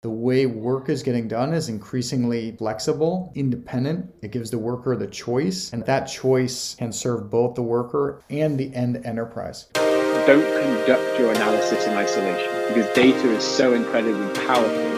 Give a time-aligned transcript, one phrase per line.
[0.00, 4.08] the way work is getting done is increasingly flexible, independent.
[4.22, 8.56] It gives the worker the choice, and that choice can serve both the worker and
[8.56, 9.66] the end enterprise.
[9.74, 14.97] Don't conduct your analysis in isolation because data is so incredibly powerful.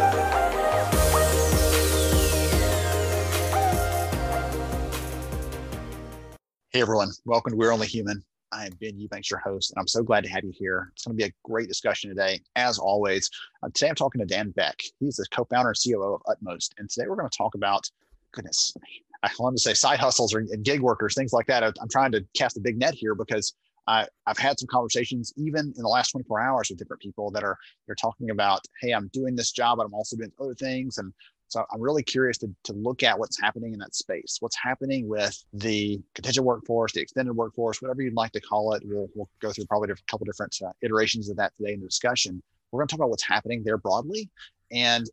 [6.73, 8.23] Hey everyone, welcome to We're Only Human.
[8.53, 10.89] I am Ben Eubanks, your host, and I'm so glad to have you here.
[10.93, 13.29] It's going to be a great discussion today, as always.
[13.61, 14.79] Uh, today I'm talking to Dan Beck.
[14.97, 17.91] He's the co-founder and COO of Utmost, and today we're going to talk about,
[18.31, 18.73] goodness,
[19.21, 21.61] I want to say side hustles or, gig workers, things like that.
[21.61, 23.53] I'm trying to cast a big net here because
[23.85, 27.43] I, I've had some conversations even in the last 24 hours with different people that
[27.43, 30.99] are they're talking about, hey, I'm doing this job, but I'm also doing other things,
[30.99, 31.11] and
[31.51, 34.37] so I'm really curious to, to look at what's happening in that space.
[34.39, 38.83] What's happening with the contingent workforce, the extended workforce, whatever you'd like to call it.
[38.85, 41.87] We'll, we'll go through probably a couple different uh, iterations of that today in the
[41.87, 42.41] discussion.
[42.71, 44.29] We're going to talk about what's happening there broadly.
[44.71, 45.05] And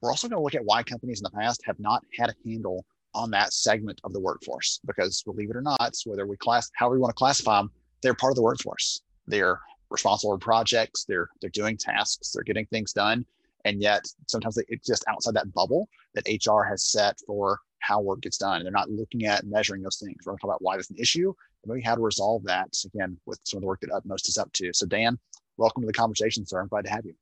[0.00, 2.48] we're also going to look at why companies in the past have not had a
[2.48, 4.80] handle on that segment of the workforce.
[4.86, 7.70] Because believe it or not, whether we class, however we want to classify them,
[8.02, 9.02] they're part of the workforce.
[9.26, 13.26] They're responsible for projects, they're, they're doing tasks, they're getting things done
[13.64, 18.22] and yet sometimes it's just outside that bubble that HR has set for how work
[18.22, 18.62] gets done.
[18.62, 20.16] They're not looking at measuring those things.
[20.24, 22.68] We're going to talk about why it's an issue and maybe how to resolve that
[22.84, 24.72] again with some of the work that Utmost is up to.
[24.72, 25.18] So Dan,
[25.56, 26.60] welcome to the conversation, sir.
[26.60, 27.14] I'm glad to have you.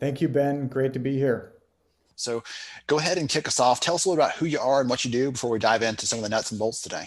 [0.00, 0.68] Thank you, Ben.
[0.68, 1.52] Great to be here.
[2.16, 2.42] So
[2.86, 3.80] go ahead and kick us off.
[3.80, 5.82] Tell us a little about who you are and what you do before we dive
[5.82, 7.06] into some of the nuts and bolts today.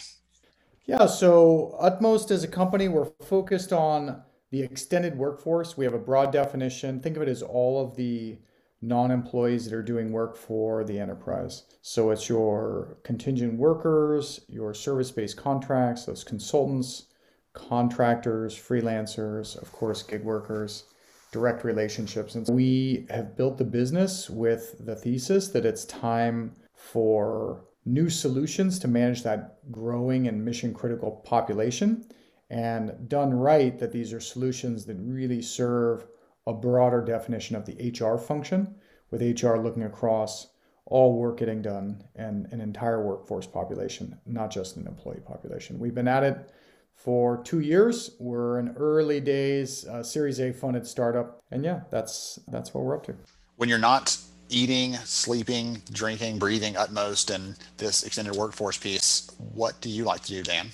[0.86, 5.76] Yeah, so Utmost as a company, we're focused on the extended workforce.
[5.76, 7.00] We have a broad definition.
[7.00, 8.38] Think of it as all of the
[8.82, 11.64] non employees that are doing work for the enterprise.
[11.82, 17.08] So it's your contingent workers, your service based contracts, those consultants,
[17.54, 20.86] contractors, freelancers, of course, gig workers,
[21.32, 22.36] direct relationships.
[22.36, 28.80] And we have built the business with the thesis that it's time for new solutions
[28.80, 32.06] to manage that growing and mission critical population.
[32.50, 36.06] And done right, that these are solutions that really serve
[36.48, 38.76] a broader definition of the HR function,
[39.12, 40.48] with HR looking across
[40.86, 45.80] all work getting done and an entire workforce population, not just an employee population.
[45.80, 46.52] We've been at it
[46.96, 48.12] for two years.
[48.20, 52.96] We're in early days, uh, Series A funded startup, and yeah, that's that's what we're
[52.96, 53.16] up to.
[53.58, 54.18] When you're not
[54.50, 60.28] eating, sleeping, drinking, breathing utmost, and this extended workforce piece, what do you like to
[60.28, 60.70] do, Dan?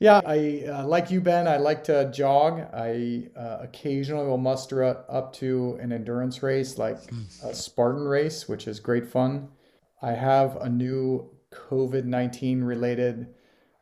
[0.00, 1.46] Yeah, I uh, like you, Ben.
[1.46, 2.60] I like to jog.
[2.72, 6.98] I uh, occasionally will muster up to an endurance race like
[7.44, 9.50] a Spartan race, which is great fun.
[10.00, 13.26] I have a new COVID 19 related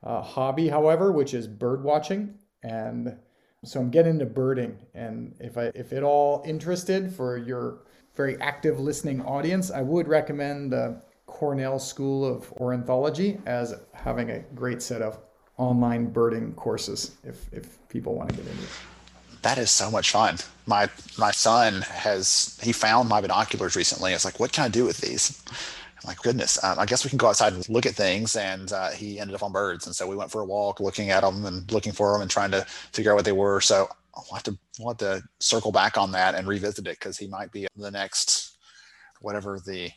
[0.03, 2.35] uh, hobby, however, which is bird watching.
[2.65, 3.17] And
[3.65, 4.77] so I'm getting into birding.
[4.95, 7.83] And if I, if at all interested for your
[8.17, 14.41] very active listening audience, I would recommend the Cornell School of Ornithology as having a
[14.57, 15.21] great set of
[15.59, 18.71] online birding courses if if people want to get into it.
[19.43, 20.39] That is so much fun.
[20.67, 20.89] My
[21.19, 24.13] my son has he found my binoculars recently.
[24.13, 25.43] It's like, what can I do with these?
[25.51, 28.37] I'm like, goodness, um, I guess we can go outside and look at things.
[28.37, 31.11] And uh, he ended up on birds, and so we went for a walk, looking
[31.11, 33.61] at them and looking for them and trying to figure out what they were.
[33.61, 37.19] So I'll have to we'll have to circle back on that and revisit it because
[37.19, 38.57] he might be the next
[39.21, 39.91] whatever the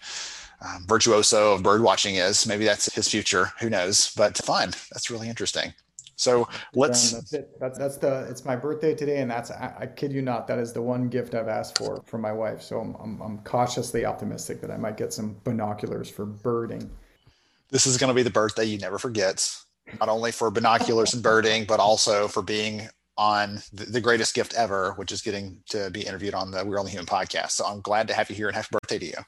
[0.61, 2.47] um, virtuoso of bird watching is.
[2.47, 3.51] Maybe that's his future.
[3.59, 4.13] Who knows?
[4.15, 4.69] But fine.
[4.91, 5.73] That's really interesting.
[6.15, 7.13] So let's.
[7.13, 7.59] That's it.
[7.59, 8.27] That's, that's the.
[8.29, 9.49] It's my birthday today, and that's.
[9.49, 10.47] I, I, kid you not.
[10.47, 12.61] That is the one gift I've asked for from my wife.
[12.61, 16.91] So I'm, I'm, I'm cautiously optimistic that I might get some binoculars for birding.
[17.71, 19.49] This is going to be the birthday you never forget.
[19.99, 22.87] Not only for binoculars and birding, but also for being
[23.17, 26.79] on the, the, greatest gift ever, which is getting to be interviewed on the We're
[26.79, 27.51] Only Human podcast.
[27.51, 29.25] So I'm glad to have you here and happy birthday to you.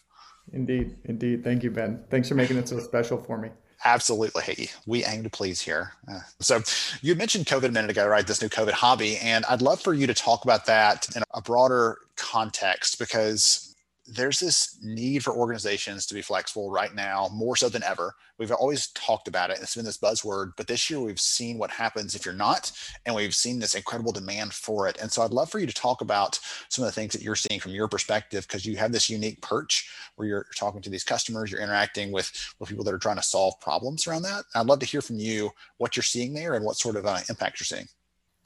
[0.51, 1.43] Indeed, indeed.
[1.43, 2.03] Thank you, Ben.
[2.09, 3.49] Thanks for making it so special for me.
[3.85, 4.43] Absolutely.
[4.43, 5.91] Hey, we aim to please here.
[6.09, 6.61] Uh, so
[7.01, 8.25] you mentioned COVID a minute ago, right?
[8.25, 9.17] This new COVID hobby.
[9.17, 13.72] And I'd love for you to talk about that in a broader context because
[14.05, 18.13] there's this need for organizations to be flexible right now, more so than ever.
[18.37, 19.59] We've always talked about it.
[19.61, 22.71] It's been this buzzword, but this year we've seen what happens if you're not,
[23.05, 24.97] and we've seen this incredible demand for it.
[25.01, 27.35] And so I'd love for you to talk about some of the things that you're
[27.35, 31.05] seeing from your perspective, because you have this unique perch where you're talking to these
[31.05, 32.29] customers, you're interacting with,
[32.59, 34.43] with people that are trying to solve problems around that.
[34.53, 37.19] I'd love to hear from you what you're seeing there and what sort of uh,
[37.29, 37.87] impact you're seeing.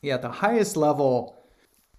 [0.04, 1.36] Yeah, the highest level,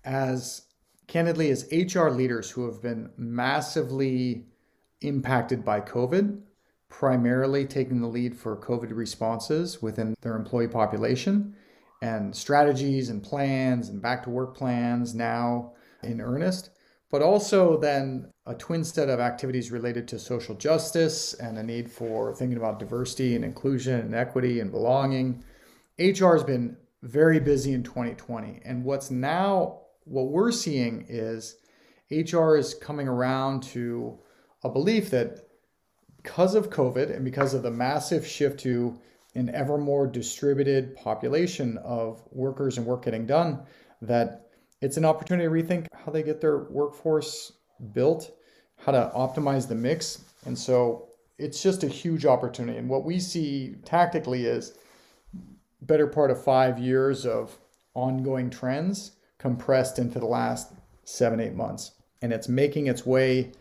[0.05, 0.63] as
[1.09, 4.47] candidly as HR leaders who have been massively
[5.01, 6.41] impacted by COVID,
[6.89, 11.57] primarily taking the lead for COVID responses within their employee population
[12.03, 15.73] and strategies and plans and back to work plans now
[16.03, 16.71] in earnest,
[17.11, 21.91] but also then a twin set of activities related to social justice and a need
[21.91, 25.43] for thinking about diversity and inclusion and equity and belonging.
[25.99, 28.61] HR has been very busy in 2020.
[28.65, 29.78] And what's now
[30.09, 31.57] what we're seeing is
[32.11, 34.19] HR is coming around to
[34.65, 35.49] a belief that
[36.23, 38.99] because of COVID and because of the massive shift to
[39.35, 43.61] an ever more distributed population of workers and work getting done,
[44.03, 44.47] that
[44.81, 47.53] it's an opportunity to rethink how they get their workforce
[47.93, 48.33] built,
[48.77, 50.25] how to optimize the mix.
[50.47, 51.09] And so
[51.39, 52.79] it's just a huge opportunity.
[52.79, 54.77] And what we see tactically is
[55.83, 57.57] better part of five years of
[57.95, 60.73] ongoing trends compressed into the last
[61.05, 61.93] seven, eight months.
[62.23, 63.53] And it's making its way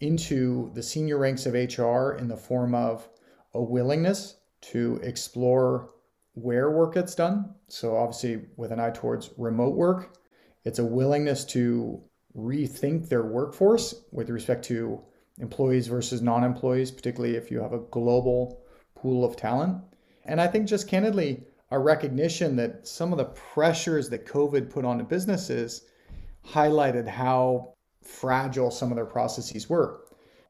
[0.00, 3.08] into the senior ranks of HR in the form of
[3.54, 5.90] a willingness to explore
[6.34, 7.54] where work gets done.
[7.68, 10.16] So, obviously, with an eye towards remote work,
[10.64, 12.02] it's a willingness to
[12.36, 15.00] rethink their workforce with respect to
[15.38, 18.62] employees versus non employees, particularly if you have a global
[18.94, 19.82] pool of talent.
[20.24, 24.84] And I think just candidly, a recognition that some of the pressures that COVID put
[24.84, 25.82] onto businesses
[26.46, 30.00] highlighted how fragile some of their processes were.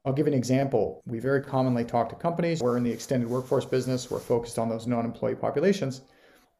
[0.03, 1.03] I'll give an example.
[1.05, 2.61] We very commonly talk to companies.
[2.61, 6.01] We're in the extended workforce business, we're focused on those non employee populations.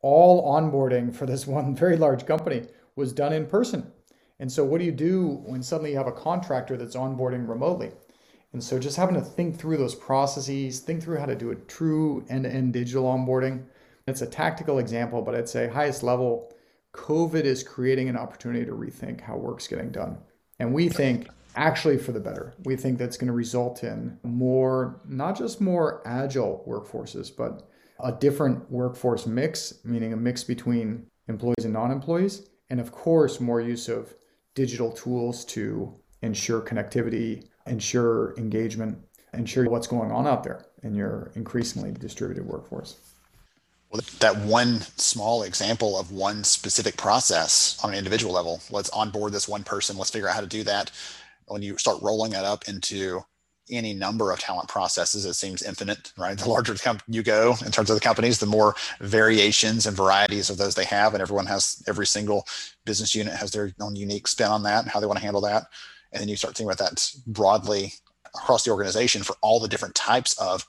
[0.01, 3.91] All onboarding for this one very large company was done in person.
[4.39, 7.91] And so, what do you do when suddenly you have a contractor that's onboarding remotely?
[8.53, 11.55] And so, just having to think through those processes, think through how to do a
[11.55, 13.63] true end to end digital onboarding
[14.11, 16.53] it's a tactical example, but I'd say highest level,
[16.93, 20.17] COVID is creating an opportunity to rethink how work's getting done.
[20.59, 22.53] And we think actually for the better.
[22.65, 27.69] We think that's going to result in more, not just more agile workforces, but
[28.03, 32.49] a different workforce mix, meaning a mix between employees and non employees.
[32.69, 34.13] And of course, more use of
[34.55, 38.97] digital tools to ensure connectivity, ensure engagement,
[39.33, 43.10] ensure what's going on out there in your increasingly distributed workforce
[44.19, 48.61] that one small example of one specific process on an individual level.
[48.69, 49.97] Let's onboard this one person.
[49.97, 50.91] Let's figure out how to do that.
[51.47, 53.21] When you start rolling that up into
[53.69, 56.38] any number of talent processes, it seems infinite, right?
[56.38, 56.75] The larger
[57.07, 60.85] you go in terms of the companies, the more variations and varieties of those they
[60.85, 62.45] have, and everyone has every single
[62.85, 65.41] business unit has their own unique spin on that and how they want to handle
[65.41, 65.65] that.
[66.11, 67.94] And then you start thinking about that broadly
[68.35, 70.65] across the organization for all the different types of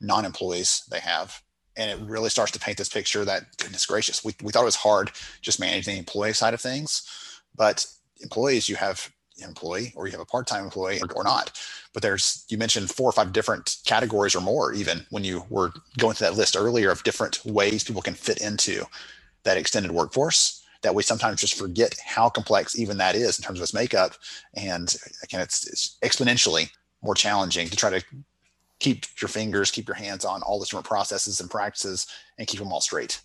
[0.00, 1.40] non-employees they have
[1.76, 4.64] and it really starts to paint this picture that goodness gracious we, we thought it
[4.64, 7.02] was hard just managing the employee side of things
[7.54, 7.86] but
[8.20, 11.52] employees you have an employee or you have a part-time employee or, or, not.
[11.92, 15.72] But there's you mentioned four or five different categories or more even when you were
[15.98, 18.84] going through that list earlier of different ways people can fit into
[19.44, 23.58] that extended workforce that we sometimes just forget how complex even that is in terms
[23.58, 24.12] of its makeup.
[24.54, 26.70] And again it's, it's exponentially
[27.02, 28.04] more challenging to try to
[28.78, 32.06] keep your fingers, keep your hands on all the different processes and practices
[32.38, 33.20] and keep them all straight.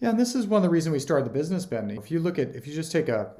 [0.00, 1.96] Yeah, and this is one of the reasons we started the business bending.
[1.96, 3.32] If you look at, if you just take a,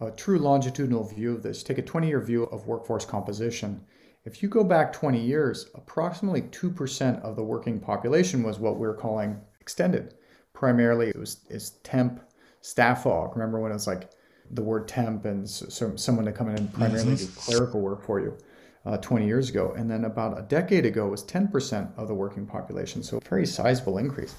[0.00, 3.80] a true longitudinal view of this, take a 20 year view of workforce composition.
[4.26, 8.80] If you go back 20 years, approximately 2% of the working population was what we
[8.80, 10.14] we're calling extended.
[10.52, 12.20] Primarily, it was is temp
[12.60, 13.34] staff aug.
[13.34, 14.10] Remember when it was like
[14.50, 17.34] the word temp and so, someone to come in and primarily mm-hmm.
[17.34, 18.36] do clerical work for you
[18.84, 19.74] uh, 20 years ago.
[19.76, 23.02] And then about a decade ago was 10% of the working population.
[23.02, 24.34] So a very sizable increase.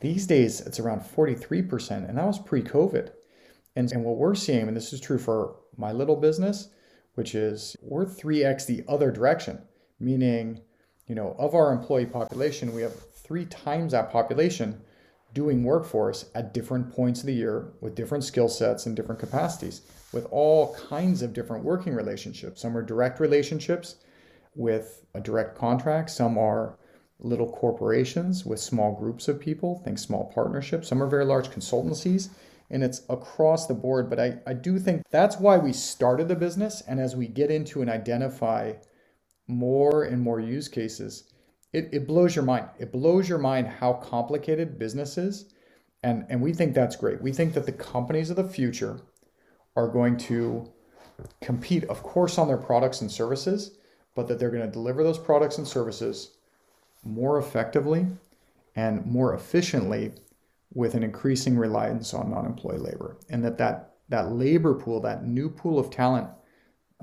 [0.00, 3.10] These days, it's around 43%, and that was pre COVID.
[3.76, 6.68] And, and what we're seeing, and this is true for my little business,
[7.14, 9.60] which is we're 3x the other direction,
[9.98, 10.60] meaning,
[11.06, 14.80] you know, of our employee population, we have three times that population
[15.34, 19.82] doing workforce at different points of the year with different skill sets and different capacities
[20.12, 22.62] with all kinds of different working relationships.
[22.62, 23.96] Some are direct relationships
[24.54, 26.78] with a direct contract, some are
[27.18, 30.88] little corporations with small groups of people, think small partnerships.
[30.88, 32.28] Some are very large consultancies
[32.70, 34.10] and it's across the board.
[34.10, 36.82] But I, I do think that's why we started the business.
[36.86, 38.74] And as we get into and identify
[39.46, 41.24] more and more use cases,
[41.74, 42.68] it, it blows your mind.
[42.78, 45.52] It blows your mind how complicated business is.
[46.04, 47.20] And, and we think that's great.
[47.20, 49.00] We think that the companies of the future
[49.74, 50.70] are going to
[51.40, 53.78] compete, of course, on their products and services,
[54.14, 56.36] but that they're going to deliver those products and services
[57.02, 58.06] more effectively
[58.76, 60.12] and more efficiently
[60.72, 65.48] with an increasing reliance on non-employee labor and that that, that labor pool that new
[65.48, 66.28] pool of talent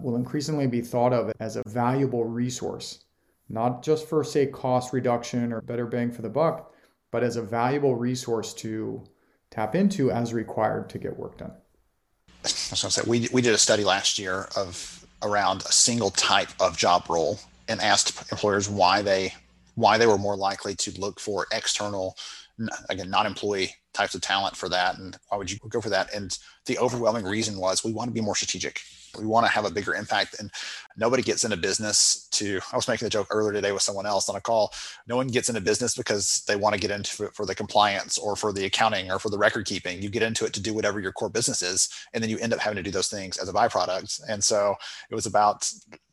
[0.02, 3.06] will increasingly be thought of as a valuable resource
[3.52, 6.72] not just for say cost reduction or better bang for the buck
[7.12, 9.04] but as a valuable resource to
[9.52, 11.52] tap into as required to get work done.
[12.44, 16.78] So say we, we did a study last year of around a single type of
[16.78, 19.34] job role and asked employers why they
[19.76, 22.18] why they were more likely to look for external
[22.90, 26.14] again non-employee types of talent for that and why would you go for that?
[26.14, 28.82] And the overwhelming reason was we want to be more strategic.
[29.18, 30.50] We want to have a bigger impact and
[30.96, 34.30] nobody gets into business to i was making the joke earlier today with someone else
[34.30, 34.72] on a call
[35.06, 38.18] no one gets into business because they want to get into it for the compliance
[38.18, 40.02] or for the accounting or for the record keeping.
[40.02, 42.54] You get into it to do whatever your core business is and then you end
[42.54, 44.22] up having to do those things as a byproduct.
[44.30, 44.76] And so
[45.10, 45.70] it was about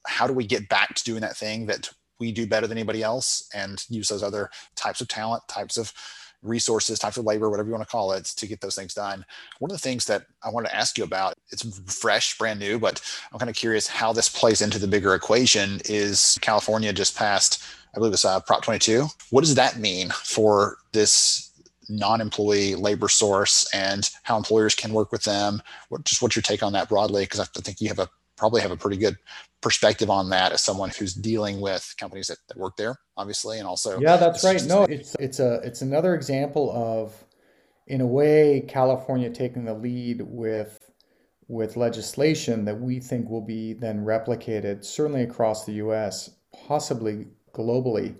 [0.06, 3.02] how do we get back to doing that thing that we do better than anybody
[3.02, 5.92] else and use those other types of talent types of
[6.42, 9.24] resources, types of labor, whatever you want to call it, to get those things done.
[9.58, 12.78] One of the things that I wanted to ask you about, it's fresh, brand new,
[12.78, 13.00] but
[13.32, 17.62] I'm kind of curious how this plays into the bigger equation is California just passed,
[17.94, 19.06] I believe it's uh, Prop 22.
[19.30, 21.48] What does that mean for this
[21.88, 25.62] non-employee labor source and how employers can work with them?
[25.88, 27.24] What, just what's your take on that broadly?
[27.24, 29.16] Because I think you have a probably have a pretty good
[29.60, 33.66] perspective on that as someone who's dealing with companies that, that work there obviously and
[33.66, 34.64] also yeah that's right.
[34.66, 37.24] no it's it's a it's another example of
[37.88, 40.90] in a way california taking the lead with
[41.48, 46.30] with legislation that we think will be then replicated certainly across the us
[46.66, 48.14] possibly globally.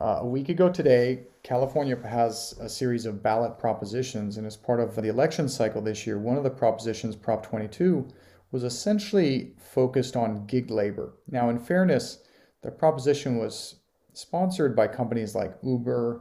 [0.00, 4.80] Uh, a week ago today california has a series of ballot propositions and as part
[4.80, 8.06] of the election cycle this year one of the propositions prop 22
[8.54, 11.12] was essentially focused on gig labor.
[11.28, 12.20] Now, in fairness,
[12.62, 13.80] the proposition was
[14.12, 16.20] sponsored by companies like Uber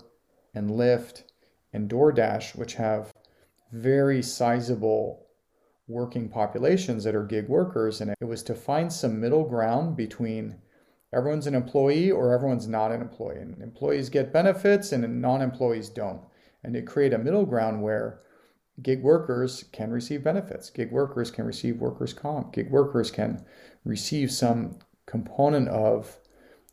[0.56, 1.26] and Lyft
[1.74, 3.14] and DoorDash, which have
[3.72, 5.28] very sizable
[5.88, 8.02] working populations that are gig workers.
[8.02, 10.56] And it was to find some middle ground between
[11.16, 13.42] everyone's an employee or everyone's not an employee.
[13.42, 16.24] And employees get benefits and non employees don't.
[16.64, 18.22] And to create a middle ground where
[18.82, 20.70] gig workers can receive benefits.
[20.70, 22.54] Gig workers can receive workers' comp.
[22.54, 23.46] Gig workers can
[23.86, 26.18] receive some component of,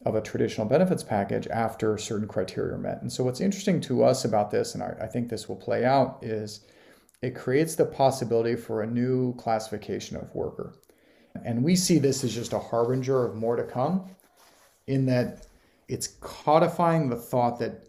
[0.06, 3.02] of a traditional benefits package after certain criteria are met.
[3.02, 5.84] And so, what's interesting to us about this, and I, I think this will play
[5.84, 6.64] out, is
[7.22, 10.74] it creates the possibility for a new classification of worker.
[11.44, 14.10] And we see this as just a harbinger of more to come,
[14.86, 15.46] in that
[15.88, 17.84] it's codifying the thought that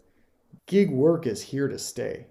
[0.66, 2.26] gig work is here to stay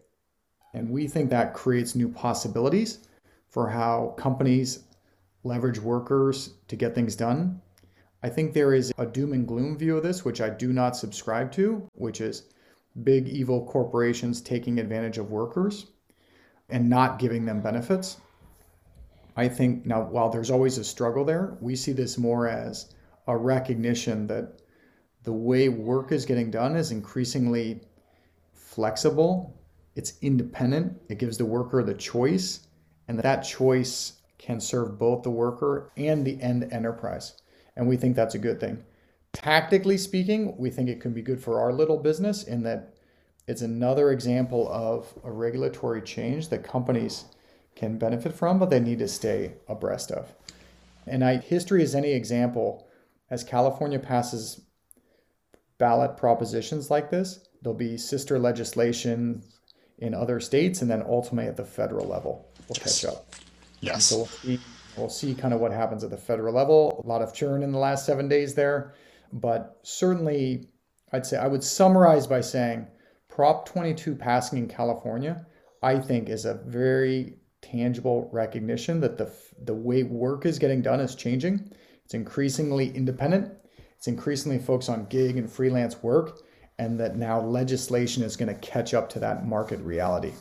[0.74, 3.08] and we think that creates new possibilities
[3.50, 4.84] for how companies
[5.44, 7.62] leverage workers to get things done.
[8.24, 10.96] I think there is a doom and gloom view of this, which I do not
[10.96, 12.44] subscribe to, which is
[13.04, 15.88] big evil corporations taking advantage of workers
[16.70, 18.18] and not giving them benefits.
[19.36, 22.94] I think now, while there's always a struggle there, we see this more as
[23.28, 24.62] a recognition that
[25.24, 27.82] the way work is getting done is increasingly
[28.54, 29.61] flexible
[29.96, 32.68] it's independent, it gives the worker the choice,
[33.08, 37.42] and that choice can serve both the worker and the end enterprise.
[37.76, 38.84] And we think that's a good thing.
[39.34, 42.94] Tactically speaking, we think it can be good for our little business in that
[43.48, 47.26] it's another example of a regulatory change that companies
[47.76, 50.34] can benefit from, but they need to stay abreast of.
[51.08, 52.88] And I, history is any example,
[53.30, 54.62] as California passes
[55.78, 59.44] ballot propositions like this, there'll be sister legislation
[60.02, 63.02] in other states, and then ultimately at the federal level, we'll yes.
[63.02, 63.36] catch up.
[63.80, 63.94] Yes.
[63.94, 64.60] And so we'll see,
[64.98, 67.02] we'll see kind of what happens at the federal level.
[67.06, 68.96] A lot of churn in the last seven days there,
[69.32, 70.68] but certainly,
[71.14, 72.88] I'd say I would summarize by saying
[73.30, 75.46] Prop 22 passing in California,
[75.82, 79.32] I think, is a very tangible recognition that the
[79.64, 81.72] the way work is getting done is changing.
[82.04, 83.54] It's increasingly independent.
[83.98, 86.42] It's increasingly focused on gig and freelance work
[86.82, 90.34] and that now legislation is going to catch up to that market reality.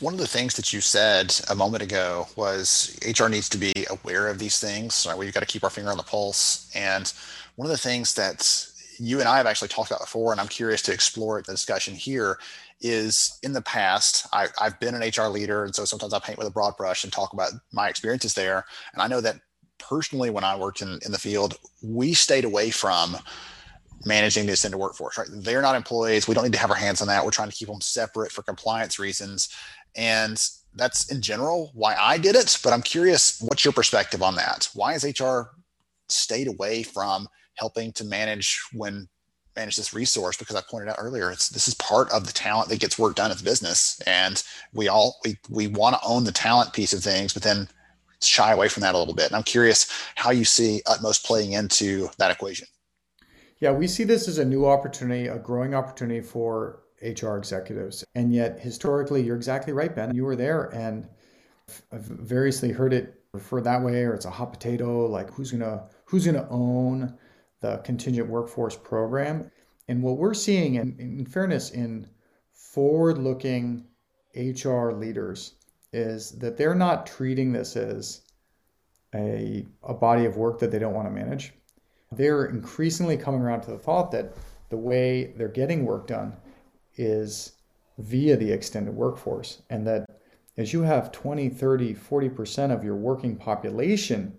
[0.00, 3.74] One of the things that you said a moment ago was HR needs to be
[3.90, 5.06] aware of these things.
[5.06, 5.18] Right?
[5.18, 6.70] We've got to keep our finger on the pulse.
[6.74, 7.12] And
[7.56, 8.66] one of the things that
[8.98, 11.94] you and I have actually talked about before, and I'm curious to explore the discussion
[11.94, 12.38] here.
[12.80, 16.38] Is in the past, I, I've been an HR leader, and so sometimes I paint
[16.38, 18.64] with a broad brush and talk about my experiences there.
[18.92, 19.36] And I know that
[19.78, 23.16] personally, when I worked in, in the field, we stayed away from
[24.04, 25.28] managing the extended workforce, right?
[25.30, 26.28] They're not employees.
[26.28, 27.24] We don't need to have our hands on that.
[27.24, 29.48] We're trying to keep them separate for compliance reasons.
[29.96, 30.42] And
[30.74, 32.58] that's in general why I did it.
[32.62, 34.68] But I'm curious, what's your perspective on that?
[34.74, 35.54] Why has HR
[36.08, 39.08] stayed away from helping to manage when
[39.56, 42.68] manage this resource because I pointed out earlier it's this is part of the talent
[42.70, 44.42] that gets work done at the business and
[44.72, 47.68] we all we we want to own the talent piece of things but then
[48.20, 51.52] shy away from that a little bit and I'm curious how you see Utmost playing
[51.52, 52.66] into that equation.
[53.60, 58.04] Yeah, we see this as a new opportunity, a growing opportunity for HR executives.
[58.14, 60.14] And yet, historically, you're exactly right, Ben.
[60.14, 61.08] You were there, and
[61.92, 65.06] I've variously heard it referred that way, or it's a hot potato.
[65.06, 67.16] Like who's gonna who's gonna own
[67.60, 69.50] the contingent workforce program?
[69.88, 72.08] And what we're seeing, in, in fairness, in
[72.52, 73.84] forward-looking
[74.34, 75.56] HR leaders,
[75.92, 78.22] is that they're not treating this as
[79.14, 81.52] a, a body of work that they don't want to manage
[82.16, 84.34] they're increasingly coming around to the thought that
[84.70, 86.36] the way they're getting work done
[86.96, 87.52] is
[87.98, 90.06] via the extended workforce and that
[90.56, 94.36] as you have 20 30 40% of your working population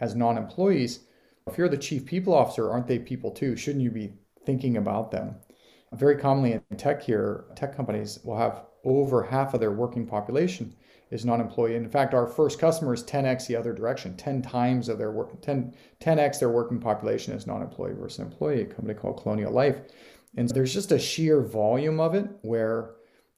[0.00, 1.00] as non-employees
[1.46, 3.56] if you're the chief people officer aren't they people too?
[3.56, 4.12] Shouldn't you be
[4.44, 5.36] thinking about them?
[5.92, 10.74] Very commonly in tech here tech companies will have over half of their working population
[11.10, 11.76] is non-employee.
[11.76, 15.10] And In fact, our first customer is 10x the other direction, 10 times of their
[15.10, 19.80] work, 10, 10x their working population is non-employee versus employee, a company called Colonial Life.
[20.36, 22.94] And there's just a sheer volume of it where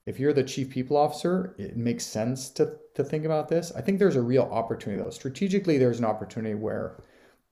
[0.07, 3.73] if you're the chief people officer, it makes sense to, to think about this.
[3.77, 5.11] I think there's a real opportunity though.
[5.11, 7.03] Strategically, there's an opportunity where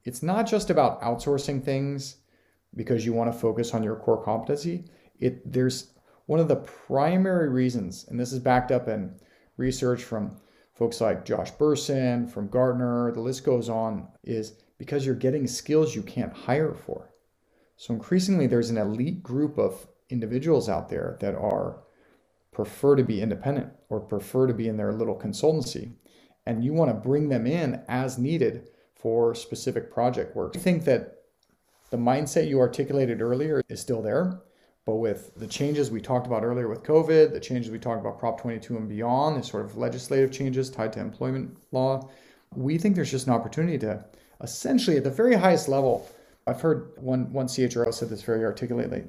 [0.04, 2.16] it's not just about outsourcing things
[2.74, 4.84] because you want to focus on your core competency.
[5.20, 5.92] It there's
[6.26, 9.14] one of the primary reasons, and this is backed up in
[9.58, 10.36] research from
[10.72, 15.94] folks like Josh Bersin, from Gartner, the list goes on, is because you're getting skills
[15.94, 17.12] you can't hire for.
[17.76, 21.80] So increasingly, there's an elite group of individuals out there that are
[22.52, 25.92] prefer to be independent or prefer to be in their little consultancy.
[26.46, 30.54] And you want to bring them in as needed for specific project work.
[30.56, 31.18] I think that
[31.90, 34.40] the mindset you articulated earlier is still there.
[34.88, 38.18] But with the changes we talked about earlier with COVID, the changes we talked about
[38.18, 42.08] Prop 22 and beyond, the sort of legislative changes tied to employment law,
[42.54, 44.02] we think there's just an opportunity to
[44.42, 46.10] essentially, at the very highest level,
[46.46, 49.04] I've heard one, one CHRO said this very articulately.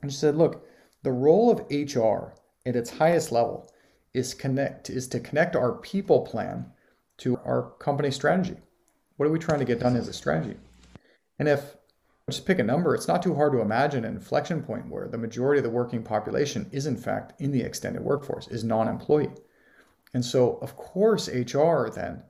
[0.00, 0.66] And she said, look,
[1.02, 2.32] the role of HR
[2.64, 3.70] at its highest level
[4.14, 6.72] is connect is to connect our people plan
[7.18, 8.56] to our company strategy.
[9.18, 10.56] What are we trying to get done as a strategy?
[11.38, 11.76] And if
[12.28, 15.16] just pick a number, it's not too hard to imagine an inflection point where the
[15.16, 19.30] majority of the working population is, in fact, in the extended workforce, is non employee.
[20.12, 22.24] And so, of course, HR then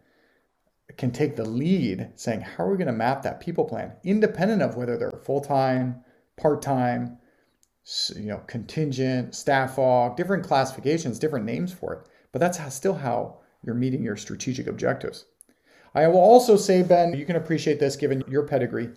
[0.99, 4.61] can take the lead saying, how are we going to map that people plan, independent
[4.61, 6.05] of whether they're full time,
[6.37, 7.17] part time,
[8.17, 12.01] you know, contingent, staff aug, different classifications, different names for it.
[12.33, 15.25] But that's how, still how you're meeting your strategic objectives.
[15.95, 18.91] I will also say, Ben, you can appreciate this given your pedigree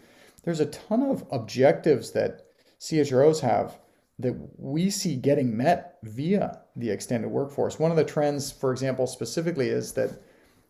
[0.50, 2.42] there's a ton of objectives that
[2.80, 3.78] CHROs have
[4.18, 7.78] that we see getting met via the extended workforce.
[7.78, 10.24] One of the trends, for example, specifically is that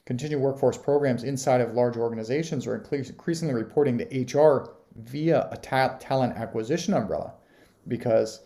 [0.04, 5.96] contingent workforce programs inside of large organizations are increasingly reporting to HR via a ta-
[5.98, 7.36] talent acquisition umbrella
[7.88, 8.42] because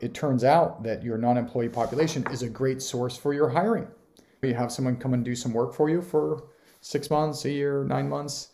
[0.00, 3.86] it turns out that your non employee population is a great source for your hiring.
[4.42, 6.48] You have someone come and do some work for you for
[6.80, 8.48] six months, a year, nine months,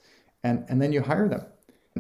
[0.45, 1.47] and, and then you hire them.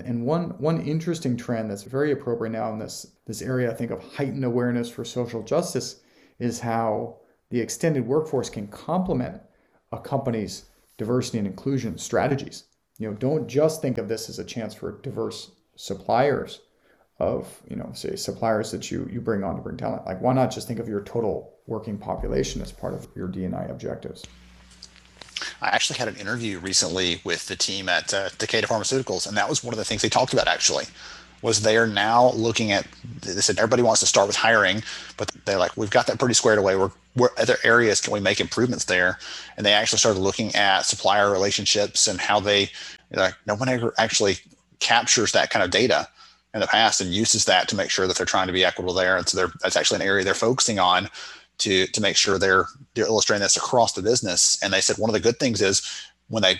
[0.02, 3.90] And one one interesting trend that's very appropriate now in this this area, I think,
[3.90, 6.00] of heightened awareness for social justice,
[6.38, 7.18] is how
[7.50, 9.40] the extended workforce can complement
[9.92, 10.64] a company's
[10.96, 12.64] diversity and inclusion strategies.
[12.98, 16.60] You know, don't just think of this as a chance for diverse suppliers
[17.20, 20.06] of, you know, say suppliers that you you bring on to bring talent.
[20.06, 23.64] Like, why not just think of your total working population as part of your D&I
[23.64, 24.24] objectives?
[25.60, 29.48] I actually had an interview recently with the team at uh, Takeda Pharmaceuticals, and that
[29.48, 30.84] was one of the things they talked about actually
[31.42, 32.86] was they are now looking at
[33.22, 34.82] they said everybody wants to start with hiring
[35.16, 36.76] but they're like we've got that pretty squared away.
[36.76, 39.18] We're what other areas can we make improvements there?
[39.56, 42.70] And they actually started looking at supplier relationships and how they
[43.12, 44.38] like no one ever actually
[44.80, 46.08] captures that kind of data
[46.54, 48.94] in the past and uses that to make sure that they're trying to be equitable
[48.94, 49.16] there.
[49.16, 51.08] And so that's actually an area they're focusing on
[51.58, 54.58] to to make sure they're they're illustrating this across the business.
[54.62, 55.82] And they said one of the good things is
[56.28, 56.56] when they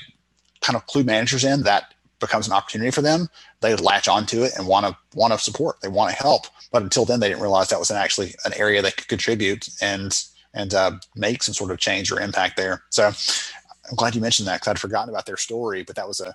[0.61, 3.29] kind of clue managers in that becomes an opportunity for them,
[3.61, 5.81] they latch onto it and want to want to support.
[5.81, 6.47] They want to help.
[6.71, 9.69] But until then, they didn't realize that was an actually an area they could contribute
[9.81, 10.21] and
[10.55, 12.83] and uh, make some sort of change or impact there.
[12.91, 15.83] So I'm glad you mentioned that because I'd forgotten about their story.
[15.83, 16.35] But that was a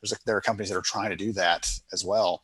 [0.00, 2.42] there's a, there are companies that are trying to do that as well.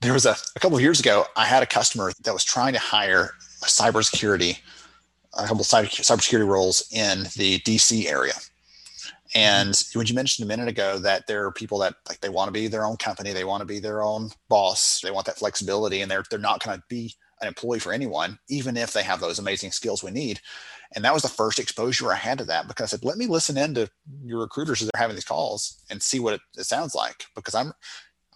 [0.00, 2.72] There was a, a couple of years ago, I had a customer that was trying
[2.72, 4.58] to hire a cybersecurity,
[5.34, 8.34] a couple of cyber, cybersecurity roles in the DC area.
[9.34, 9.98] And mm-hmm.
[9.98, 12.52] when you mentioned a minute ago that there are people that like they want to
[12.52, 16.02] be their own company, they want to be their own boss, they want that flexibility,
[16.02, 19.20] and they're they're not going to be an employee for anyone, even if they have
[19.20, 20.40] those amazing skills we need.
[20.94, 23.26] And that was the first exposure I had to that because I said, let me
[23.26, 23.90] listen in to
[24.22, 27.54] your recruiters as they're having these calls and see what it, it sounds like because
[27.54, 27.72] I'm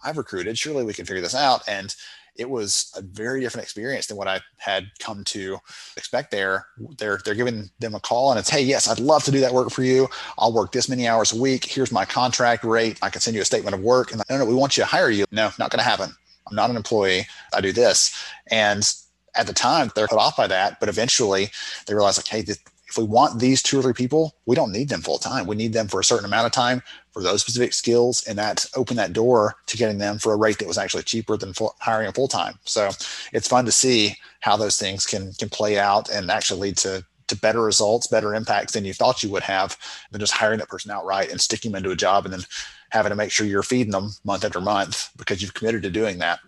[0.03, 0.57] I've recruited.
[0.57, 1.61] Surely we can figure this out.
[1.67, 1.95] And
[2.37, 5.57] it was a very different experience than what I had come to
[5.95, 6.67] expect there.
[6.97, 9.53] They're they're giving them a call and it's, hey, yes, I'd love to do that
[9.53, 10.07] work for you.
[10.37, 11.65] I'll work this many hours a week.
[11.65, 12.99] Here's my contract rate.
[13.01, 14.11] I can send you a statement of work.
[14.11, 15.25] And no, no, we want you to hire you.
[15.31, 16.11] No, not going to happen.
[16.47, 17.27] I'm not an employee.
[17.53, 18.15] I do this.
[18.51, 18.89] And
[19.35, 20.79] at the time, they're put off by that.
[20.79, 21.51] But eventually
[21.85, 22.45] they realize, like, hey,
[22.89, 25.45] if we want these two or three people, we don't need them full time.
[25.45, 28.65] We need them for a certain amount of time for those specific skills, and that
[28.75, 31.75] opened that door to getting them for a rate that was actually cheaper than full,
[31.79, 32.55] hiring a full time.
[32.63, 32.89] So
[33.33, 37.05] it's fun to see how those things can can play out and actually lead to
[37.27, 39.77] to better results, better impacts than you thought you would have
[40.11, 42.43] than just hiring that person outright and sticking them into a job and then
[42.91, 46.19] having to make sure you're feeding them month after month because you've committed to doing
[46.19, 46.39] that.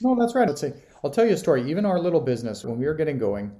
[0.00, 0.48] No, that's right.
[0.48, 1.68] I'd say I'll tell you a story.
[1.70, 3.52] Even our little business, when we were getting going,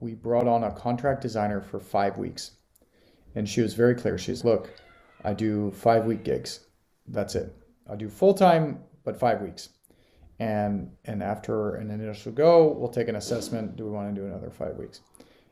[0.00, 2.52] we brought on a contract designer for five weeks.
[3.34, 4.18] And she was very clear.
[4.18, 4.70] She's, look,
[5.24, 6.60] I do five week gigs.
[7.08, 7.54] That's it.
[7.88, 9.70] I do full time, but five weeks.
[10.38, 13.76] And and after an initial go, we'll take an assessment.
[13.76, 15.00] Do we want to do another five weeks?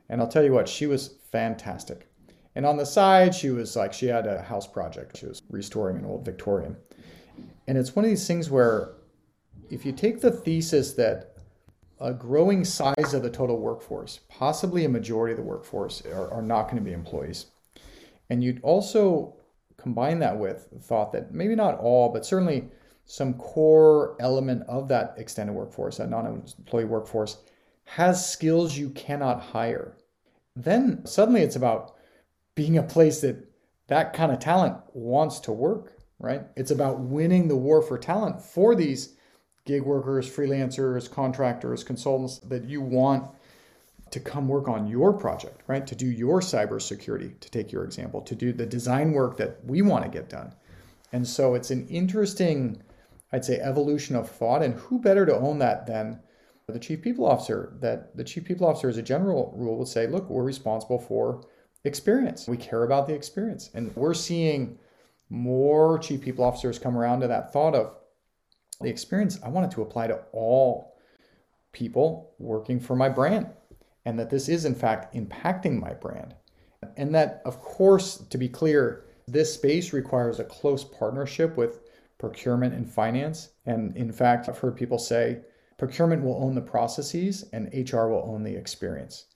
[0.09, 2.07] And I'll tell you what, she was fantastic.
[2.55, 5.17] And on the side, she was like, she had a house project.
[5.17, 6.77] She was restoring an old Victorian.
[7.67, 8.93] And it's one of these things where
[9.71, 11.34] if you take the thesis that
[12.01, 16.43] a growing size of the total workforce, possibly a majority of the workforce, are, are
[16.43, 17.47] not going to be employees.
[18.31, 19.37] And you'd also
[19.77, 22.69] combine that with the thought that maybe not all, but certainly
[23.07, 26.27] some core element of that extended workforce, that non
[26.59, 27.39] employee workforce,
[27.85, 29.97] has skills you cannot hire.
[30.57, 31.95] Then suddenly it's about
[32.55, 33.51] being a place that
[33.89, 36.43] that kind of talent wants to work, right?
[36.57, 39.17] It's about winning the war for talent for these
[39.65, 43.31] gig workers, freelancers, contractors, consultants that you want
[44.11, 45.87] to come work on your project, right?
[45.87, 49.83] To do your cybersecurity, to take your example, to do the design work that we
[49.83, 50.55] want to get done.
[51.13, 52.83] And so it's an interesting,
[53.33, 54.63] I'd say, evolution of thought.
[54.63, 56.21] And who better to own that than
[56.69, 57.77] the chief people officer?
[57.81, 61.45] That the chief people officer, as a general rule, would say, look, we're responsible for
[61.85, 62.47] experience.
[62.47, 63.71] We care about the experience.
[63.75, 64.79] And we're seeing
[65.31, 67.97] more chief people officers come around to that thought of
[68.81, 70.97] the experience, I want it to apply to all
[71.73, 73.49] people working for my brand.
[74.07, 76.35] And that this is, in fact, impacting my brand.
[76.97, 81.81] And that, of course, to be clear, this space requires a close partnership with
[82.19, 83.51] procurement and finance.
[83.65, 85.41] And in fact, I've heard people say
[85.79, 89.27] procurement will own the processes and HR will own the experience.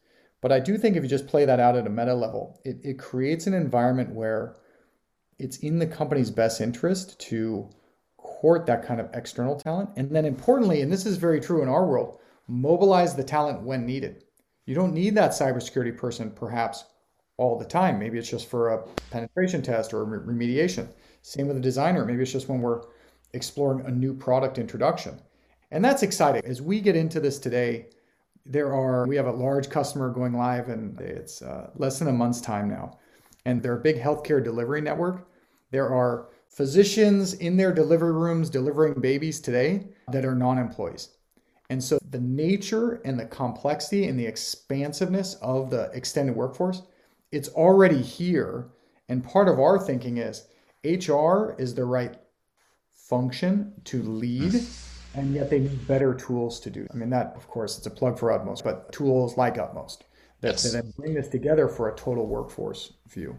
[0.41, 2.79] But I do think if you just play that out at a meta level, it,
[2.85, 4.57] it creates an environment where
[5.39, 7.69] it's in the company's best interest to
[8.41, 9.91] court that kind of external talent.
[9.97, 13.85] And then importantly, and this is very true in our world, mobilize the talent when
[13.85, 14.23] needed.
[14.65, 16.85] You don't need that cybersecurity person perhaps
[17.37, 17.99] all the time.
[17.99, 20.87] Maybe it's just for a penetration test or remediation.
[21.23, 22.05] Same with a designer.
[22.05, 22.83] Maybe it's just when we're
[23.33, 25.21] exploring a new product introduction.
[25.73, 26.45] And that's exciting.
[26.45, 27.89] As we get into this today,
[28.47, 32.13] there are, we have a large customer going live and it's uh, less than a
[32.13, 32.99] month's time now.
[33.47, 35.29] And they're a big healthcare delivery network.
[35.73, 41.11] There are physicians in their delivery rooms delivering babies today that are non employees.
[41.71, 46.83] And so the nature and the complexity and the expansiveness of the extended workforce,
[47.31, 48.71] it's already here.
[49.09, 50.47] And part of our thinking is
[50.85, 52.17] HR is the right
[52.91, 54.63] function to lead,
[55.15, 56.87] and yet they need better tools to do.
[56.93, 60.05] I mean, that, of course, it's a plug for Utmost, but tools like Utmost
[60.41, 60.73] that, yes.
[60.73, 63.39] that bring this together for a total workforce view.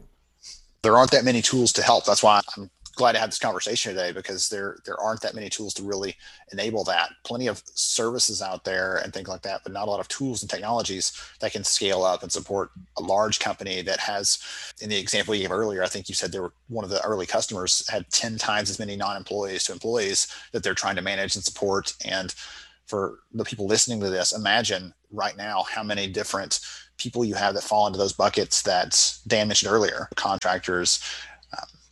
[0.82, 2.06] There aren't that many tools to help.
[2.06, 5.50] That's why I'm glad to have this conversation today because there there aren't that many
[5.50, 6.18] tools to really
[6.52, 7.10] enable that.
[7.24, 10.44] Plenty of services out there and things like that, but not a lot of tools
[10.44, 14.38] and technologies that can scale up and support a large company that has.
[14.82, 17.02] In the example you gave earlier, I think you said there were one of the
[17.06, 21.36] early customers had ten times as many non-employees to employees that they're trying to manage
[21.36, 21.94] and support.
[22.04, 22.36] And
[22.86, 26.60] for the people listening to this, imagine right now how many different
[26.98, 31.00] people you have that fall into those buckets that Dan mentioned earlier contractors,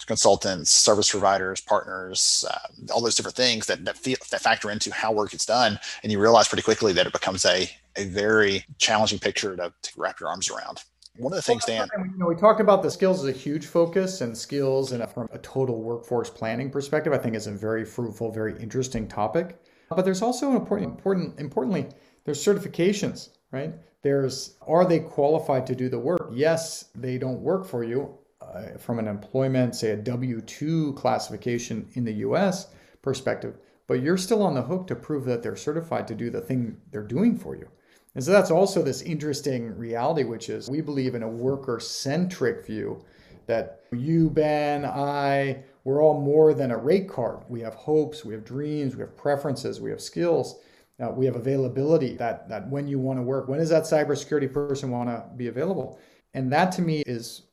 [0.07, 4.91] consultants, service providers, partners, uh, all those different things that that, feel, that factor into
[4.91, 8.63] how work gets done, and you realize pretty quickly that it becomes a a very
[8.77, 10.83] challenging picture to, to wrap your arms around.
[11.17, 13.65] One of the things, Dan, you know, we talked about the skills as a huge
[13.65, 17.85] focus, and skills, and from a total workforce planning perspective, I think is a very
[17.85, 19.59] fruitful, very interesting topic.
[19.89, 21.87] But there's also an important, important, importantly,
[22.23, 23.73] there's certifications, right?
[24.03, 26.29] There's are they qualified to do the work?
[26.31, 31.87] Yes, they don't work for you uh, from an employment, say a W two classification
[31.93, 32.67] in the U.S.
[33.01, 36.41] perspective, but you're still on the hook to prove that they're certified to do the
[36.41, 37.67] thing they're doing for you.
[38.15, 42.65] And so that's also this interesting reality, which is we believe in a worker centric
[42.65, 43.03] view
[43.45, 47.43] that you, Ben, I, we're all more than a rate card.
[47.47, 50.59] We have hopes, we have dreams, we have preferences, we have skills,
[50.99, 54.51] uh, we have availability that, that when you want to work, when does that cybersecurity
[54.51, 55.99] person want to be available?
[56.33, 57.43] And that to me is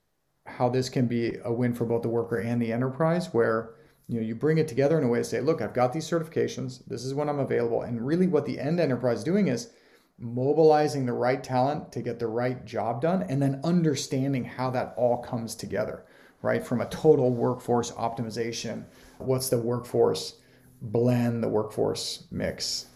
[0.46, 3.74] how this can be a win for both the worker and the enterprise, where
[4.08, 6.08] you know you bring it together in a way to say, look, I've got these
[6.08, 7.82] certifications, this is when I'm available.
[7.82, 9.70] And really what the end enterprise is doing is
[10.18, 14.94] mobilizing the right talent to get the right job done, and then understanding how that
[14.96, 16.04] all comes together,
[16.42, 16.64] right?
[16.64, 18.84] From a total workforce optimization,
[19.18, 20.36] what's the workforce
[20.82, 22.86] blend, the workforce mix?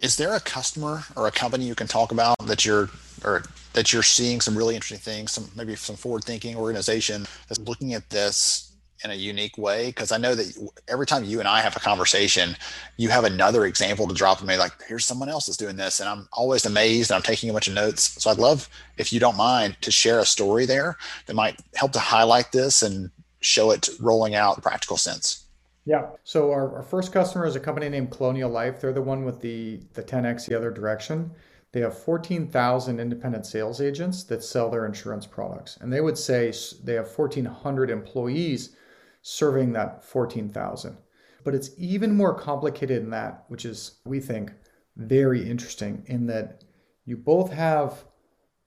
[0.00, 2.90] Is there a customer or a company you can talk about that you're
[3.24, 7.94] or that you're seeing some really interesting things, some maybe some forward-thinking organization that's looking
[7.94, 8.72] at this
[9.04, 11.80] in a unique way because I know that every time you and I have a
[11.80, 12.56] conversation,
[12.96, 14.56] you have another example to drop to me.
[14.56, 17.10] Like, here's someone else that's doing this, and I'm always amazed.
[17.10, 18.22] And I'm taking a bunch of notes.
[18.22, 21.92] So I'd love if you don't mind to share a story there that might help
[21.92, 25.44] to highlight this and show it rolling out practical sense.
[25.84, 26.06] Yeah.
[26.22, 28.80] So our, our first customer is a company named Colonial Life.
[28.80, 31.32] They're the one with the the 10x the other direction.
[31.72, 35.78] They have 14,000 independent sales agents that sell their insurance products.
[35.80, 36.52] And they would say
[36.84, 38.76] they have 1,400 employees
[39.22, 40.98] serving that 14,000.
[41.44, 44.52] But it's even more complicated than that, which is, we think,
[44.96, 46.62] very interesting in that
[47.04, 48.04] you both have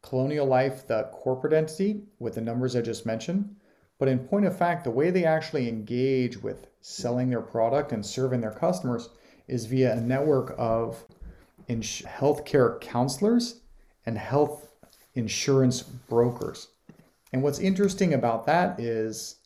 [0.01, 3.55] Colonial Life, the corporate entity, with the numbers I just mentioned.
[3.97, 8.05] But in point of fact, the way they actually engage with selling their product and
[8.05, 9.09] serving their customers
[9.47, 11.05] is via a network of
[11.67, 13.61] ins- healthcare counselors
[14.05, 14.69] and health
[15.15, 16.67] insurance brokers.
[17.33, 19.37] And what's interesting about that is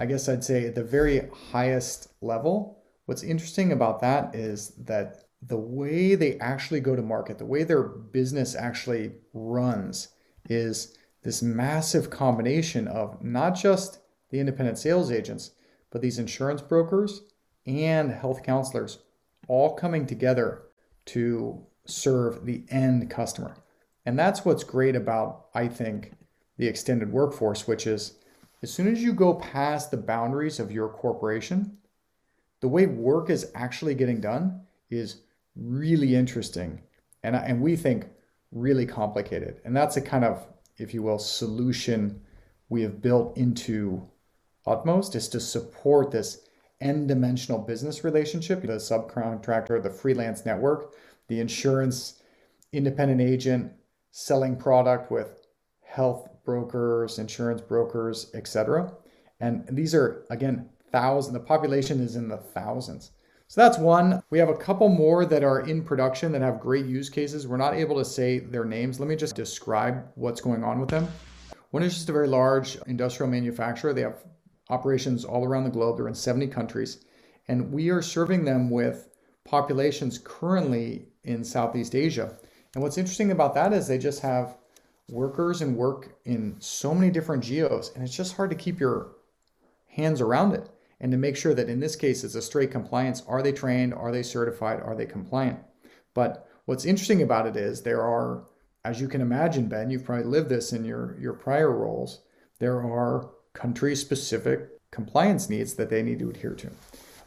[0.00, 5.24] I guess I'd say at the very highest level, what's interesting about that is that
[5.42, 10.08] the way they actually go to market, the way their business actually runs,
[10.48, 13.98] is this massive combination of not just
[14.30, 15.50] the independent sales agents,
[15.90, 17.22] but these insurance brokers
[17.66, 19.00] and health counselors
[19.48, 20.62] all coming together
[21.12, 23.56] to serve the end customer.
[24.06, 26.12] And that's what's great about, I think,
[26.56, 28.14] the extended workforce, which is
[28.62, 31.78] as soon as you go past the boundaries of your corporation,
[32.60, 35.22] the way work is actually getting done is
[35.56, 36.82] really interesting
[37.22, 38.06] and, and we think
[38.52, 39.60] really complicated.
[39.64, 40.46] And that's a kind of,
[40.76, 42.20] if you will, solution
[42.68, 44.06] we have built into
[44.66, 46.46] Utmost is to support this
[46.80, 50.94] n dimensional business relationship the subcontractor, the freelance network,
[51.28, 52.22] the insurance
[52.72, 53.72] independent agent
[54.12, 55.46] selling product with
[55.82, 58.92] health brokers, insurance brokers, etc.
[59.40, 61.34] And these are again thousands.
[61.34, 63.12] The population is in the thousands.
[63.48, 64.22] So that's one.
[64.30, 67.48] We have a couple more that are in production that have great use cases.
[67.48, 69.00] We're not able to say their names.
[69.00, 71.08] Let me just describe what's going on with them.
[71.72, 73.92] One is just a very large industrial manufacturer.
[73.92, 74.22] They have
[74.70, 75.96] operations all around the globe.
[75.96, 77.04] They're in 70 countries.
[77.48, 79.08] And we are serving them with
[79.44, 82.36] populations currently in Southeast Asia.
[82.74, 84.56] And what's interesting about that is they just have
[85.08, 89.12] workers and work in so many different geos, and it's just hard to keep your
[89.88, 93.22] hands around it and to make sure that in this case it's a straight compliance.
[93.26, 93.94] Are they trained?
[93.94, 94.80] Are they certified?
[94.80, 95.58] Are they compliant?
[96.14, 98.44] But what's interesting about it is there are,
[98.84, 102.20] as you can imagine, Ben, you've probably lived this in your, your prior roles,
[102.58, 106.70] there are country specific compliance needs that they need to adhere to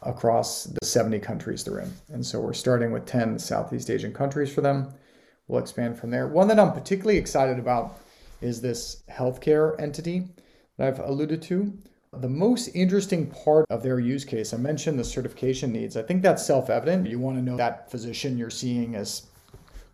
[0.02, 1.92] across the 70 countries they're in.
[2.12, 4.92] And so we're starting with 10 Southeast Asian countries for them
[5.48, 6.26] we'll expand from there.
[6.26, 7.98] One that I'm particularly excited about
[8.40, 10.24] is this healthcare entity
[10.76, 11.72] that I've alluded to.
[12.12, 15.96] The most interesting part of their use case, I mentioned the certification needs.
[15.96, 17.08] I think that's self evident.
[17.08, 19.26] You want to know that physician you're seeing is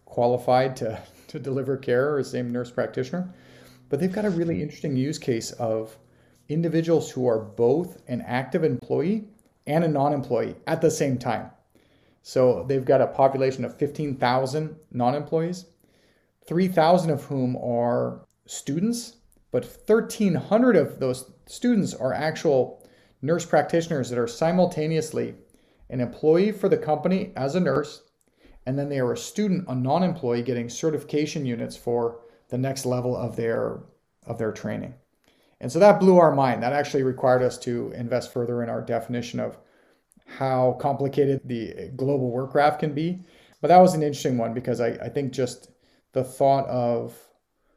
[0.04, 3.32] qualified to, to deliver care or same nurse practitioner.
[3.88, 5.96] But they've got a really interesting use case of
[6.50, 9.24] individuals who are both an active employee
[9.66, 11.50] and a non employee at the same time.
[12.22, 15.66] So they've got a population of 15,000 non employees,
[16.46, 19.16] 3,000 of whom are students,
[19.52, 22.84] but 1,300 of those students are actual
[23.22, 25.34] nurse practitioners that are simultaneously
[25.88, 28.02] an employee for the company as a nurse,
[28.66, 33.16] and then they are a student, a non-employee getting certification units for the next level
[33.16, 33.80] of their
[34.26, 34.94] of their training.
[35.60, 36.62] And so that blew our mind.
[36.62, 39.58] That actually required us to invest further in our definition of
[40.26, 43.20] how complicated the global work graph can be.
[43.60, 45.70] But that was an interesting one because I, I think just
[46.12, 47.16] the thought of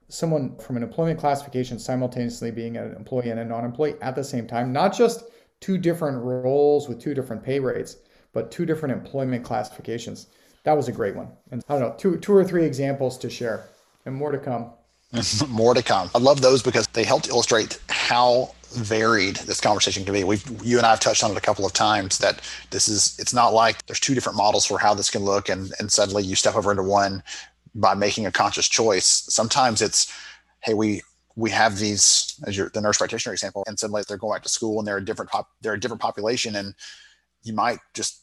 [0.07, 4.47] someone from an employment classification simultaneously being an employee and a non-employee at the same
[4.47, 5.25] time, not just
[5.59, 7.97] two different roles with two different pay rates,
[8.31, 10.27] but two different employment classifications.
[10.63, 11.29] That was a great one.
[11.51, 13.65] And I don't know, two two or three examples to share
[14.05, 14.71] and more to come.
[15.47, 16.09] more to come.
[16.15, 20.23] I love those because they helped illustrate how varied this conversation can be.
[20.23, 23.15] We've you and I have touched on it a couple of times that this is
[23.19, 26.23] it's not like there's two different models for how this can look and and suddenly
[26.23, 27.23] you step over into one
[27.75, 29.05] by making a conscious choice.
[29.05, 30.11] Sometimes it's
[30.61, 31.01] hey we
[31.35, 34.49] we have these as your the nurse practitioner example and suddenly they're going back to
[34.49, 36.73] school and they're a different pop they're a different population and
[37.43, 38.22] you might just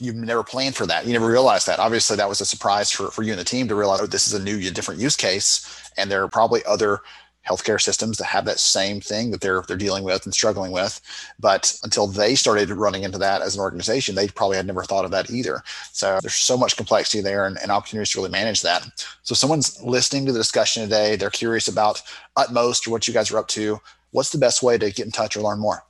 [0.00, 1.06] you've never planned for that.
[1.06, 1.78] You never realized that.
[1.78, 4.26] Obviously, that was a surprise for, for you and the team to realize, oh, this
[4.26, 5.90] is a new, different use case.
[5.96, 7.00] And there are probably other
[7.46, 11.00] healthcare systems that have that same thing that they're they're dealing with and struggling with.
[11.38, 15.04] But until they started running into that as an organization, they probably had never thought
[15.04, 15.62] of that either.
[15.92, 19.06] So there's so much complexity there and, and opportunities to really manage that.
[19.22, 22.02] So someone's listening to the discussion today, they're curious about
[22.36, 23.80] Utmost or what you guys are up to.
[24.10, 25.85] What's the best way to get in touch or learn more?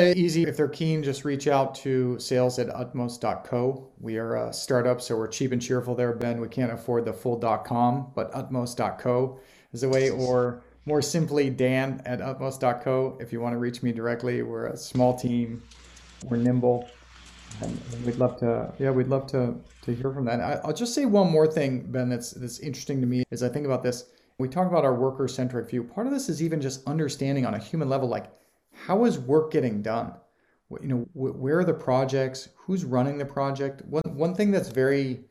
[0.00, 0.44] Uh, easy.
[0.44, 3.88] If they're keen, just reach out to sales at utmost.co.
[4.00, 6.40] We are a startup, so we're cheap and cheerful there, Ben.
[6.40, 9.38] We can't afford the full .com, but utmost.co
[9.72, 13.18] is a way, or more simply, Dan at utmost.co.
[13.20, 15.62] If you want to reach me directly, we're a small team,
[16.24, 16.88] we're nimble,
[17.60, 18.72] and we'd love to.
[18.78, 20.40] Yeah, we'd love to to hear from that.
[20.40, 22.08] I, will just say one more thing, Ben.
[22.08, 24.06] That's that's interesting to me as I think about this.
[24.38, 25.84] We talk about our worker centric view.
[25.84, 28.30] Part of this is even just understanding on a human level, like
[28.86, 30.14] how is work getting done?
[30.80, 32.48] You know, where are the projects?
[32.56, 33.82] Who's running the project?
[33.86, 35.24] One, one thing that's very,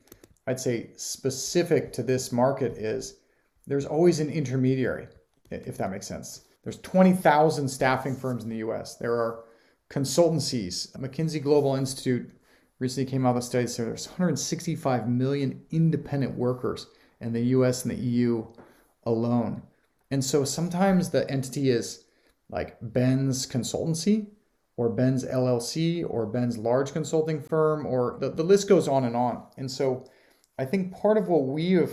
[0.48, 3.20] I'd say, specific to this market is
[3.66, 5.08] there's always an intermediary,
[5.50, 6.42] if that makes sense.
[6.64, 8.96] There's 20,000 staffing firms in the US.
[8.96, 9.46] There are
[9.90, 10.92] consultancies.
[10.98, 12.30] McKinsey Global Institute
[12.80, 16.88] recently came out with a study that said there's 165 million independent workers
[17.22, 18.46] in the US and the EU
[19.04, 19.62] alone.
[20.12, 22.06] And so sometimes the entity is
[22.50, 24.28] like Ben's consultancy
[24.78, 29.16] or Ben's LLC or Ben's large consulting firm, or the, the list goes on and
[29.16, 29.44] on.
[29.58, 30.06] And so
[30.58, 31.92] I think part of what we have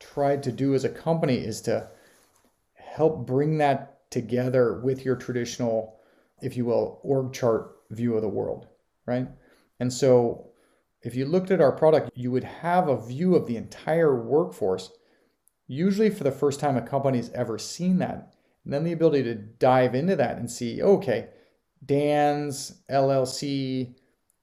[0.00, 1.88] tried to do as a company is to
[2.74, 6.00] help bring that together with your traditional,
[6.42, 8.66] if you will, org chart view of the world,
[9.06, 9.28] right?
[9.78, 10.50] And so
[11.02, 14.90] if you looked at our product, you would have a view of the entire workforce.
[15.66, 19.34] Usually, for the first time a company's ever seen that, and then the ability to
[19.34, 21.28] dive into that and see, okay,
[21.84, 23.94] Dan's LLC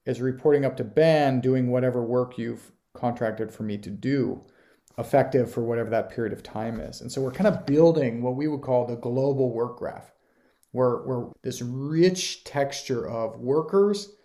[0.06, 4.42] is reporting up to Ben doing whatever work you've contracted for me to do,
[4.98, 7.02] effective for whatever that period of time is.
[7.02, 10.12] And so we're kind of building what we would call the global work graph,
[10.72, 14.16] where, where this rich texture of workers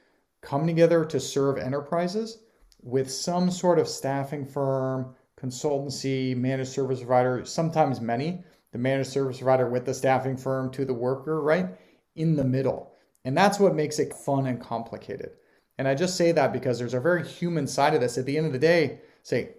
[0.40, 2.38] come together to serve enterprises
[2.82, 9.38] with some sort of staffing firm, consultancy, managed service provider, sometimes many the managed service
[9.38, 11.68] provider with the staffing firm to the worker, right?
[12.16, 12.92] In the middle.
[13.24, 15.32] And that's what makes it fun and complicated.
[15.78, 18.18] And I just say that because there's a very human side of this.
[18.18, 19.50] At the end of the day, say,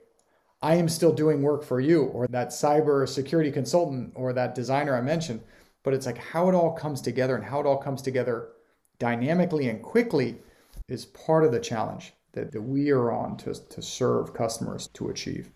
[0.61, 4.95] I am still doing work for you, or that cyber security consultant, or that designer
[4.95, 5.41] I mentioned.
[5.83, 8.49] But it's like how it all comes together and how it all comes together
[8.99, 10.37] dynamically and quickly
[10.87, 15.09] is part of the challenge that, that we are on to, to serve customers to
[15.09, 15.51] achieve.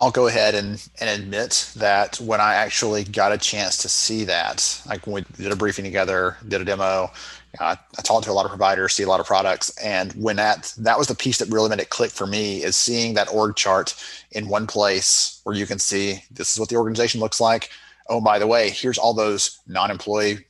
[0.00, 4.24] I'll go ahead and, and admit that when I actually got a chance to see
[4.24, 7.10] that, like when we did a briefing together, did a demo,
[7.58, 10.72] I talked to a lot of providers, see a lot of products, and when that
[10.78, 13.56] that was the piece that really made it click for me is seeing that org
[13.56, 13.94] chart
[14.30, 17.70] in one place where you can see this is what the organization looks like.
[18.08, 20.46] Oh, by the way, here's all those non-employee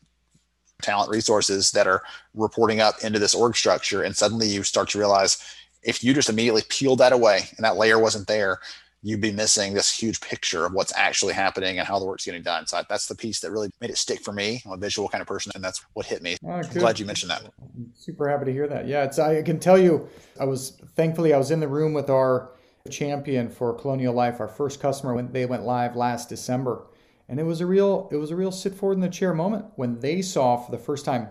[0.82, 2.02] talent resources that are
[2.34, 5.42] reporting up into this org structure, and suddenly you start to realize
[5.82, 8.60] if you just immediately peeled that away and that layer wasn't there,
[9.02, 12.42] you'd be missing this huge picture of what's actually happening and how the work's getting
[12.42, 12.66] done.
[12.66, 14.62] So that's the piece that really made it stick for me.
[14.66, 16.36] I'm a visual kind of person, and that's what hit me.
[16.44, 17.42] Oh, I'm glad you mentioned that.
[17.60, 18.86] I'm super happy to hear that.
[18.86, 20.08] Yeah, it's I can tell you,
[20.38, 22.52] I was thankfully I was in the room with our
[22.90, 26.86] champion for Colonial Life, our first customer when they went live last December,
[27.28, 29.66] and it was a real it was a real sit forward in the chair moment
[29.76, 31.28] when they saw for the first time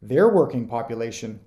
[0.00, 1.40] their working population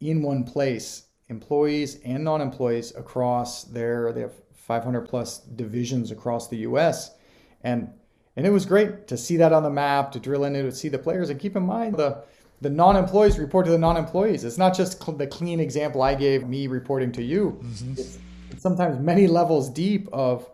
[0.00, 4.34] in one place employees and non-employees across their they have
[4.70, 7.16] 500 plus divisions across the US.
[7.64, 7.92] And
[8.36, 10.72] And it was great to see that on the map, to drill into it, to
[10.72, 11.28] see the players.
[11.28, 12.22] And keep in mind, the,
[12.60, 14.44] the non employees report to the non employees.
[14.44, 17.58] It's not just cl- the clean example I gave, me reporting to you.
[17.60, 17.92] Mm-hmm.
[17.94, 18.18] It's,
[18.52, 20.48] it's sometimes many levels deep of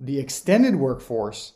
[0.00, 1.52] the extended workforce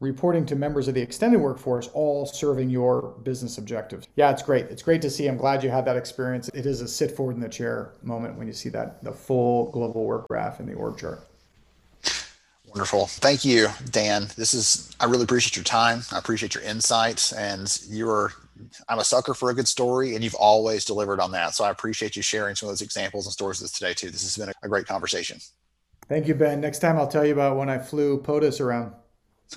[0.00, 4.06] reporting to members of the extended workforce, all serving your business objectives.
[4.16, 4.66] Yeah, it's great.
[4.66, 5.26] It's great to see.
[5.26, 6.48] I'm glad you had that experience.
[6.52, 9.70] It is a sit forward in the chair moment when you see that the full
[9.70, 11.25] global work graph in the org chart.
[12.76, 13.06] Wonderful.
[13.06, 14.28] Thank you, Dan.
[14.36, 16.02] This is, I really appreciate your time.
[16.12, 17.32] I appreciate your insights.
[17.32, 18.34] And you're,
[18.86, 21.54] I'm a sucker for a good story, and you've always delivered on that.
[21.54, 24.10] So I appreciate you sharing some of those examples and stories with us today, too.
[24.10, 25.38] This has been a great conversation.
[26.10, 26.60] Thank you, Ben.
[26.60, 28.92] Next time I'll tell you about when I flew POTUS around.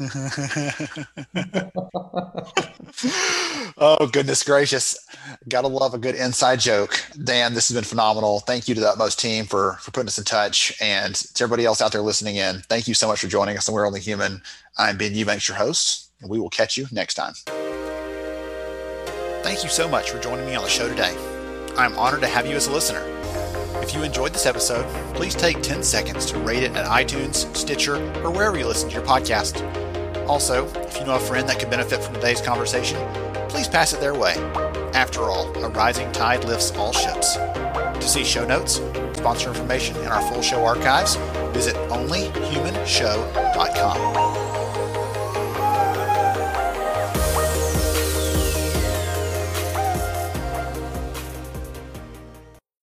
[3.77, 4.97] oh goodness gracious.
[5.47, 7.03] Gotta love a good inside joke.
[7.23, 8.41] Dan this has been phenomenal.
[8.41, 10.73] Thank you to the utmost team for for putting us in touch.
[10.81, 13.67] And to everybody else out there listening in thank you so much for joining us
[13.67, 14.41] and we're only human.
[14.77, 17.33] I'm ben eubanks your host and we will catch you next time.
[19.41, 21.15] Thank you so much for joining me on the show today.
[21.77, 23.18] I'm honored to have you as a listener
[23.81, 27.95] if you enjoyed this episode, please take 10 seconds to rate it at iTunes, Stitcher,
[28.23, 29.61] or wherever you listen to your podcast.
[30.27, 32.97] Also, if you know a friend that could benefit from today's conversation,
[33.49, 34.33] please pass it their way.
[34.93, 37.35] After all, a rising tide lifts all ships.
[37.35, 38.81] To see show notes,
[39.13, 41.15] sponsor information, and our full show archives,
[41.53, 44.28] visit onlyhumanshow.com.